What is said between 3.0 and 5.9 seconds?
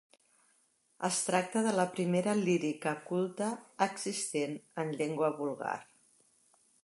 culta existent en llengua vulgar.